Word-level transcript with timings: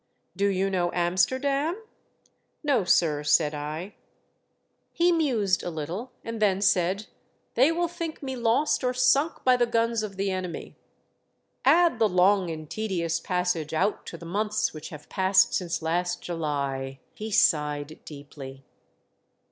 "Do 0.35 0.47
you 0.47 0.71
know 0.71 0.89
Amsterdam 0.95 1.79
?""No, 2.63 2.83
sir," 2.83 3.23
said 3.23 3.53
I. 3.53 3.93
He 4.91 5.11
mused 5.11 5.61
a 5.61 5.69
little, 5.69 6.11
and 6.25 6.41
then 6.41 6.59
said," 6.59 7.05
They 7.53 7.71
will 7.71 7.87
think 7.87 8.23
me 8.23 8.35
lost 8.35 8.83
or 8.83 8.95
sunk 8.95 9.43
by 9.43 9.57
the 9.57 9.67
guns 9.67 10.01
of 10.01 10.17
the 10.17 10.31
enemy. 10.31 10.75
Add 11.65 11.99
the 11.99 12.09
long 12.09 12.49
and 12.49 12.67
tedious 12.67 13.19
passage 13.19 13.75
out 13.75 14.07
to 14.07 14.17
the 14.17 14.25
months 14.25 14.73
which 14.73 14.89
have 14.89 15.07
passed 15.07 15.53
since 15.53 15.83
last 15.83 16.19
July!" 16.19 16.99
he 17.13 17.29
sighed 17.29 17.99
deeply. 18.03 18.65